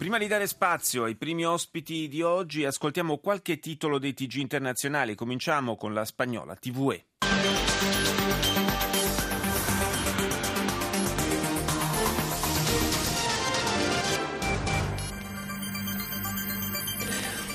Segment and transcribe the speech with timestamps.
[0.00, 5.14] Prima di dare spazio ai primi ospiti di oggi, ascoltiamo qualche titolo dei TG internazionali.
[5.14, 7.09] Cominciamo con la spagnola TVE.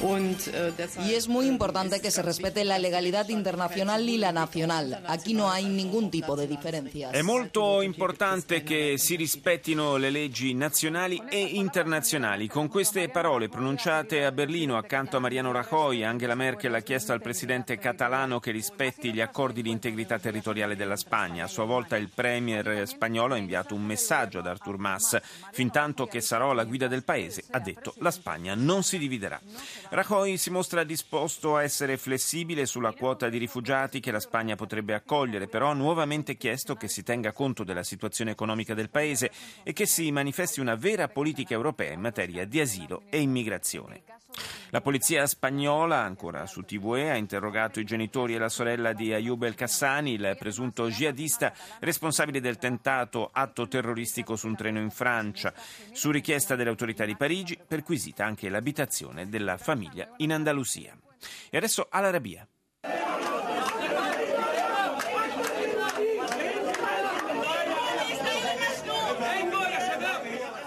[0.06, 5.04] Y es muy importante que se respete la legalidad internacional y la nacional.
[5.08, 7.12] Aquí no hay ningún tipo de diferencias.
[7.12, 12.48] È molto importante che si rispettino le leggi nazionali e internazionali.
[12.48, 17.22] Con queste parole pronunciate a Berlino accanto a Mariano Rajoy, Angela Merkel ha chiesto al
[17.22, 21.46] presidente catalano che rispetti gli accordi di integrità territoriale della Spagna.
[21.46, 25.20] A sua volta il premier spagnolo ha inviato un messaggio ad Artur Mas.
[25.52, 29.40] Fintanto che sarò alla guida del paese, ha detto, la Spagna non si dividerà.
[29.96, 34.94] Rajoy si mostra disposto a essere flessibile sulla quota di rifugiati che la Spagna potrebbe
[34.94, 39.32] accogliere, però ha nuovamente chiesto che si tenga conto della situazione economica del paese
[39.64, 44.04] e che si manifesti una vera politica europea in materia di asilo e immigrazione.
[44.76, 49.44] La polizia spagnola, ancora su TVE, ha interrogato i genitori e la sorella di Ayub
[49.44, 55.54] El Kassani, il presunto jihadista responsabile del tentato atto terroristico su un treno in Francia.
[55.94, 60.94] Su richiesta delle autorità di Parigi, perquisita anche l'abitazione della famiglia in Andalusia.
[61.50, 62.46] E adesso all'Arabia.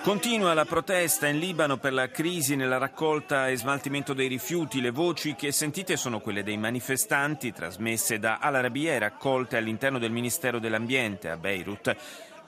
[0.08, 4.80] Continua la protesta in Libano per la crisi nella raccolta e smaltimento dei rifiuti.
[4.80, 9.98] Le voci che sentite sono quelle dei manifestanti trasmesse da Al Arabiya e raccolte all'interno
[9.98, 11.94] del Ministero dell'Ambiente a Beirut.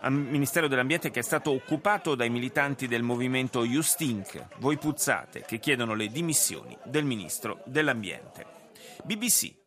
[0.08, 5.92] Ministero dell'Ambiente che è stato occupato dai militanti del movimento Justink, Voi Puzzate, che chiedono
[5.92, 8.46] le dimissioni del Ministro dell'Ambiente.
[9.04, 9.59] BBC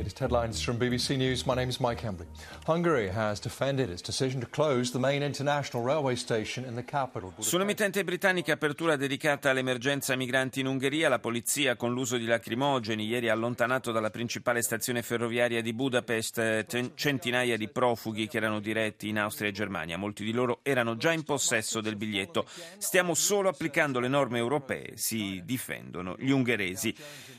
[0.00, 1.44] latest headlines from BBC News.
[1.44, 2.26] My name is Mike Hembley.
[2.66, 7.34] Hungary has defended its decision to close the main international railway station in the capital.
[7.36, 13.28] Sull'emittente britannica apertura dedicata all'emergenza migranti in Ungheria, la polizia con l'uso di lacrimogeni ieri
[13.28, 19.08] ha allontanato dalla principale stazione ferroviaria di Budapest eh, centinaia di profughi che erano diretti
[19.08, 19.98] in Austria e Germania.
[19.98, 22.46] Molti di loro erano già in possesso del biglietto.
[22.78, 26.94] Stiamo solo applicando le norme europee, si difendono gli ungheresi.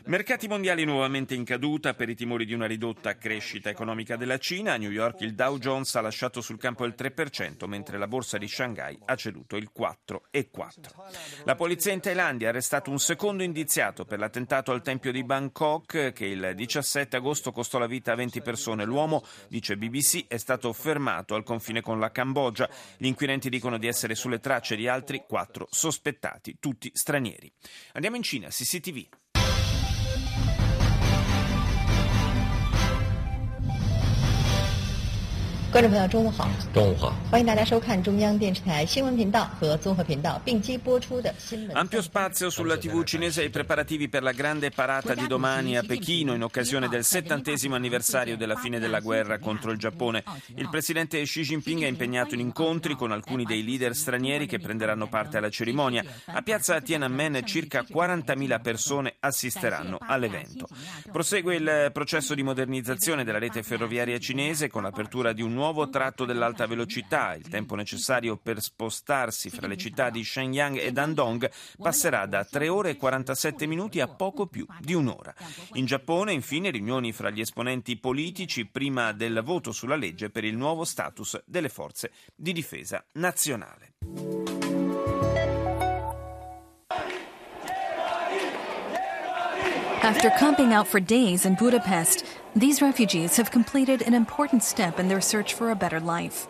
[0.06, 4.38] Mercati mondiali nuovamente in caduta per i timori di di una ridotta crescita economica della
[4.38, 4.73] Cina.
[4.73, 8.38] A New York il Dow Jones ha lasciato sul campo il 3%, mentre la borsa
[8.38, 11.45] di Shanghai ha ceduto il 4,4%.
[11.45, 16.12] La polizia in Thailandia ha arrestato un secondo indiziato per l'attentato al tempio di Bangkok
[16.12, 18.83] che il 17 agosto costò la vita a 20 persone.
[18.83, 22.69] L'uomo, dice BBC, è stato fermato al confine con la Cambogia.
[22.97, 27.50] Gli inquirenti dicono di essere sulle tracce di altri quattro sospettati, tutti stranieri.
[27.94, 29.31] Andiamo in Cina, CCTV.
[35.72, 36.49] 观众朋友，中午好！
[36.72, 37.12] 中午好！
[37.31, 41.77] 欢迎大家收看中央电视台新闻频道和综合频道并机播出的新闻。
[41.77, 46.43] Ampio spazio sulla TV cinese ai preparativi per la grande parata di domani a Pechino in
[46.43, 50.25] occasione del settantesimo anniversario della fine della guerra contro il Giappone.
[50.55, 55.09] Il presidente Xi Jinping è impegnato in incontri con alcuni dei leader stranieri che prenderanno
[55.09, 56.03] parte alla cerimonia.
[56.27, 60.69] A piazza Tiananmen circa 40.000 persone assisteranno all'evento.
[61.12, 65.59] Prosegue il processo di modernizzazione della rete ferroviaria cinese con l'apertura di un nuovo
[65.90, 67.36] tratto dell'alta velocità.
[67.36, 72.68] Il tempo necessario per spostarsi fra le città di Shenyang e Dandong passerà da 3
[72.68, 75.34] ore e 47 minuti a poco più di un'ora.
[75.74, 80.58] In Giappone, infine, riunioni fra gli esponenti politici prima del voto sulla legge per il
[80.58, 83.94] nuovo status delle forze di difesa nazionale.
[90.04, 95.07] After camping out for days in Budapest, these refugees have completed an important step in
[95.07, 96.48] their search for a better life.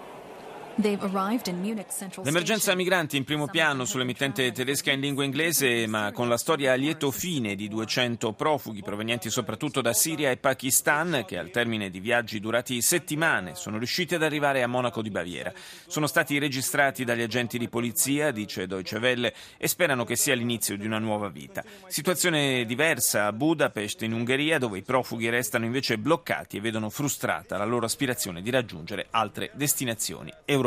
[2.23, 6.75] L'emergenza migranti in primo piano sull'emittente tedesca in lingua inglese, ma con la storia a
[6.75, 11.99] lieto fine di 200 profughi provenienti soprattutto da Siria e Pakistan, che al termine di
[11.99, 15.51] viaggi durati settimane sono riusciti ad arrivare a Monaco di Baviera.
[15.87, 20.77] Sono stati registrati dagli agenti di polizia, dice Deutsche Welle, e sperano che sia l'inizio
[20.77, 21.63] di una nuova vita.
[21.87, 27.57] Situazione diversa a Budapest, in Ungheria, dove i profughi restano invece bloccati e vedono frustrata
[27.57, 30.59] la loro aspirazione di raggiungere altre destinazioni europee.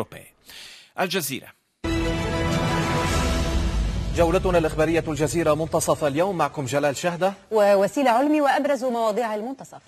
[0.96, 1.54] Al Jazeera.
[4.16, 7.32] جولتنا الإخبارية الجزيرة منتصف اليوم معكم جلال شهدة.
[7.50, 9.82] ووسيلة علمي وأبرز مواضيع المنتصف.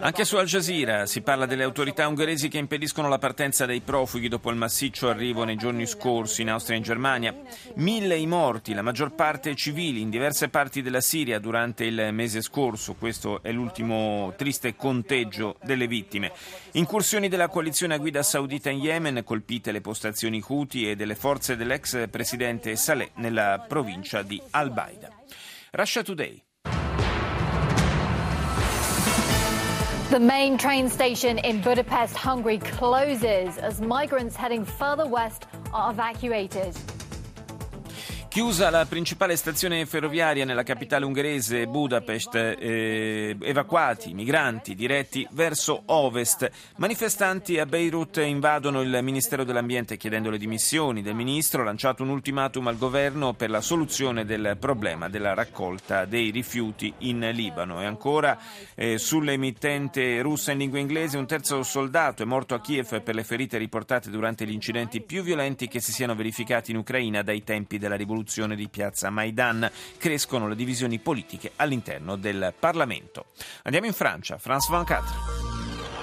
[0.00, 4.28] Anche su Al Jazeera si parla delle autorità ungheresi che impediscono la partenza dei profughi
[4.28, 7.34] dopo il massiccio arrivo nei giorni scorsi in Austria e in Germania.
[7.74, 12.40] Mille i morti, la maggior parte civili, in diverse parti della Siria durante il mese
[12.40, 12.94] scorso.
[12.94, 16.32] Questo è l'ultimo triste conteggio delle vittime.
[16.72, 21.56] Incursioni della coalizione a guida saudita in Yemen, colpite le postazioni Houthi e delle forze
[21.56, 25.10] dell'ex presidente Saleh nella provincia di Al-Baida.
[25.72, 26.45] Russia Today.
[30.16, 36.74] The main train station in Budapest, Hungary closes as migrants heading further west are evacuated.
[38.36, 46.50] Chiusa la principale stazione ferroviaria nella capitale ungherese Budapest, eh, evacuati migranti diretti verso ovest.
[46.76, 52.66] Manifestanti a Beirut invadono il Ministero dell'Ambiente chiedendo le dimissioni del ministro, lanciato un ultimatum
[52.66, 57.80] al governo per la soluzione del problema della raccolta dei rifiuti in Libano.
[57.80, 58.38] E ancora
[58.74, 63.24] eh, sull'emittente russa in lingua inglese un terzo soldato è morto a Kiev per le
[63.24, 67.78] ferite riportate durante gli incidenti più violenti che si siano verificati in Ucraina dai tempi
[67.78, 68.24] della rivoluzione
[68.54, 69.70] di piazza Maidan.
[69.98, 73.26] Crescono le divisioni politiche all'interno del Parlamento.
[73.62, 75.46] Andiamo in Francia, France 24.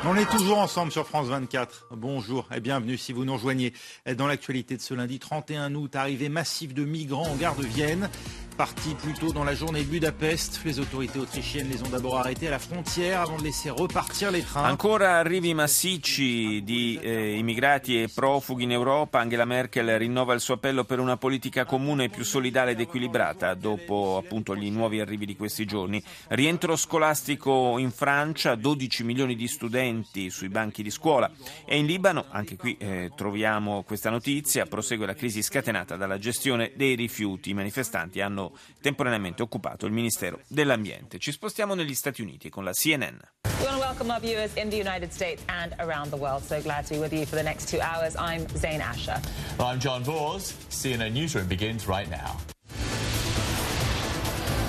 [0.05, 1.87] On est toujours ensemble sur France 24.
[1.91, 3.71] Bonjour et bienvenue si vous nous rejoignez
[4.17, 5.95] dans l'actualité de ce lundi 31 août.
[5.95, 8.09] Arrivée massive de migrants en gare de Vienne.
[8.57, 12.51] Partis plus tôt dans la journée Budapest, les autorités autrichiennes les ont d'abord arrêtés à
[12.51, 14.65] la frontière avant de laisser repartir les trains.
[14.65, 19.19] Ancora arrivi massicci di eh, immigrati e profughi in Europa.
[19.19, 24.21] Angela Merkel rinnova il suo appello per una politica comune più solidale ed equilibrata dopo
[24.23, 26.01] appunto gli nuovi arrivi di questi giorni.
[26.27, 31.31] Rientro scolastico in Francia, 12 milioni di studenti sui banchi di scuola.
[31.65, 36.71] E in Libano, anche qui eh, troviamo questa notizia, prosegue la crisi scatenata dalla gestione
[36.75, 37.49] dei rifiuti.
[37.49, 38.42] I manifestanti hanno
[38.81, 41.19] temporaneamente occupato il Ministero dell'Ambiente.
[41.19, 43.17] Ci spostiamo negli Stati Uniti con la CNN.
[43.59, 46.43] We want to welcome our viewers in the United States and around the world.
[46.43, 48.15] So glad to be with you for the next two hours.
[48.17, 49.19] I'm Zain Asher.
[49.57, 50.53] Well, I'm John Vors.
[50.69, 52.37] CNN Newsroom begins right now.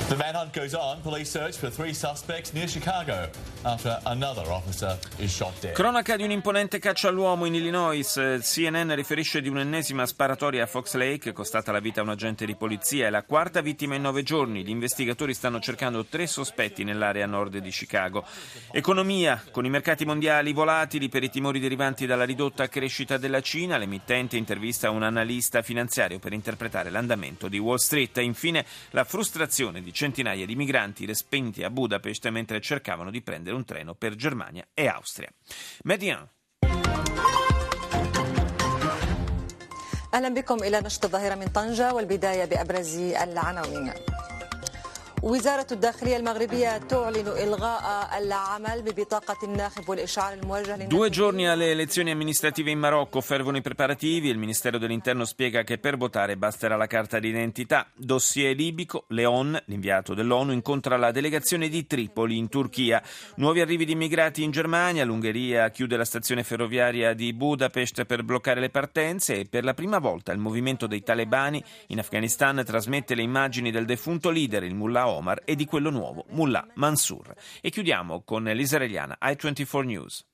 [0.07, 1.01] The manhunt goes on.
[1.01, 3.31] Police search for three suspects near Chicago
[3.63, 5.73] after another officer is shot dead.
[5.73, 8.39] Cronaca di un imponente caccia all'uomo in Illinois.
[8.43, 12.55] CNN riferisce di un'ennesima sparatoria a Fox Lake, costata la vita a un agente di
[12.55, 13.07] polizia.
[13.07, 14.63] È la quarta vittima in nove giorni.
[14.63, 18.27] Gli investigatori stanno cercando tre sospetti nell'area nord di Chicago.
[18.73, 19.43] Economia.
[19.51, 24.37] Con i mercati mondiali volatili per i timori derivanti dalla ridotta crescita della Cina, l'emittente
[24.37, 28.19] intervista un analista finanziario per interpretare l'andamento di Wall Street.
[28.19, 33.66] Infine la frustrazione di centinaia di migranti respinti a Budapest mentre cercavano di prendere un
[33.66, 35.30] treno per Germania e Austria.
[35.84, 36.28] Median.
[40.14, 43.92] أهلا بكم إلى نشط الظاهرة من طنجة والبداية بأبرز العناوين
[45.24, 52.72] وزارة الداخلية المغربية تعلن إلغاء العمل ببطاقة الناخب والإشعار الموجه Due giorni alle elezioni amministrative
[52.72, 54.30] in Marocco fervono i preparativi.
[54.30, 57.88] Il Ministero dell'Interno spiega che per votare basterà la carta d'identità.
[57.96, 63.02] Dossier libico, Leon, l'inviato dell'ONU, incontra la delegazione di Tripoli in Turchia.
[63.36, 65.04] Nuovi arrivi di immigrati in Germania.
[65.04, 70.00] L'Ungheria chiude la stazione ferroviaria di Budapest per bloccare le partenze e per la prima
[70.00, 75.08] volta il movimento dei talebani in Afghanistan trasmette le immagini del defunto leader, il mullah
[75.15, 77.35] Omar e di quello nuovo, Mullah Mansour.
[77.61, 80.25] E chiudiamo con l'israeliana i24 News.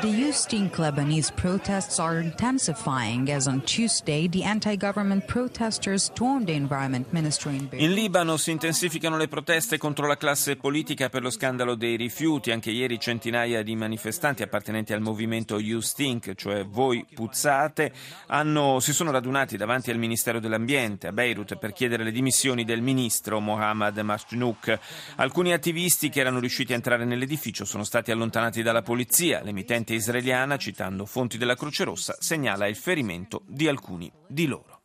[0.00, 0.46] The youth
[0.78, 7.66] Lebanese protests are intensifying as on Tuesday the anti-government protesters stormed the environment ministry in
[7.66, 7.84] Beirut.
[7.84, 12.52] In Libano si intensificano le proteste contro la classe politica per lo scandalo dei rifiuti.
[12.52, 17.92] Anche ieri centinaia di manifestanti appartenenti al movimento You Stink, cioè Voi Puzzate,
[18.28, 22.82] hanno, si sono radunati davanti al Ministero dell'Ambiente a Beirut per chiedere le dimissioni del
[22.82, 24.78] ministro Mohammad Masjnouk.
[25.16, 29.42] Alcuni attivisti che erano riusciti a entrare nell'edificio sono stati allontanati dalla polizia.
[29.42, 34.77] L'emittente israeliana, citando fonti della Croce Rossa, segnala il ferimento di alcuni di loro.